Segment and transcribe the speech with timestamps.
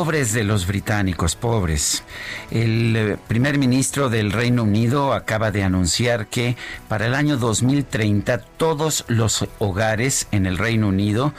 [0.00, 2.04] Pobres de los británicos, pobres.
[2.50, 6.56] El eh, primer ministro del Reino Unido acaba de anunciar que
[6.88, 11.34] para el año 2030 todos los hogares en el Reino Unido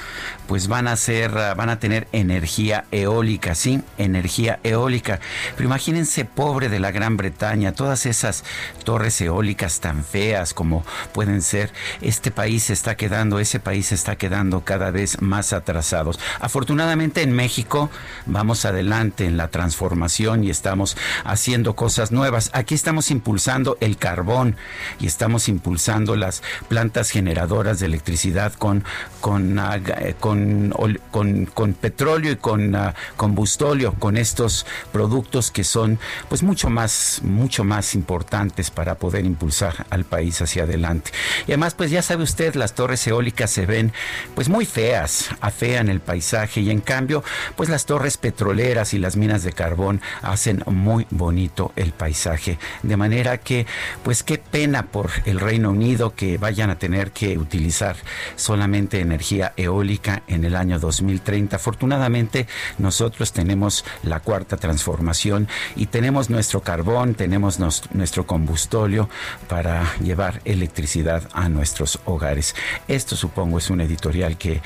[0.46, 5.20] pues van a ser ah, van a tener energía eólica, sí, energía eólica.
[5.56, 8.44] Pero imagínense pobre de la Gran Bretaña, todas esas
[8.84, 13.96] torres eólicas tan feas como pueden ser, este país se está quedando, ese país se
[13.96, 16.20] está quedando cada vez más atrasados.
[16.40, 17.90] Afortunadamente en México
[18.28, 22.50] vamos adelante en la transformación y estamos haciendo cosas nuevas.
[22.54, 24.56] Aquí estamos impulsando el carbón
[25.00, 28.84] y estamos impulsando las plantas generadoras de electricidad con,
[29.22, 30.74] con, ah, eh, con,
[31.12, 37.64] con, petróleo y con uh, combustóleo, con estos productos que son pues mucho más, mucho
[37.64, 41.12] más importantes para poder impulsar al país hacia adelante.
[41.48, 43.94] Y además, pues ya sabe usted, las torres eólicas se ven
[44.36, 47.24] pues muy feas, afean el paisaje y en cambio,
[47.56, 52.58] pues las torres petroleras y las minas de carbón hacen muy bonito el paisaje.
[52.82, 53.68] De manera que,
[54.04, 57.96] pues qué pena por el Reino Unido que vayan a tener que utilizar
[58.36, 61.56] solamente energía eólica en el año 2030.
[61.56, 62.48] Afortunadamente,
[62.80, 69.08] nosotros tenemos la cuarta transformación y tenemos nuestro carbón, tenemos nuestro combustóleo
[69.48, 72.56] para llevar electricidad a nuestros hogares.
[72.88, 74.62] Esto supongo es un editorial que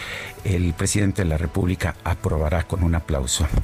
[0.46, 3.46] el presidente de la República aprobará con un aplauso.